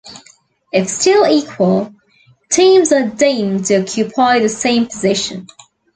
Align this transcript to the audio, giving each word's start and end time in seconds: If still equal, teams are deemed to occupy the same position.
If 0.73 0.87
still 0.89 1.27
equal, 1.27 1.93
teams 2.49 2.91
are 2.91 3.05
deemed 3.07 3.65
to 3.65 3.83
occupy 3.83 4.39
the 4.39 4.49
same 4.49 4.87
position. 4.87 5.45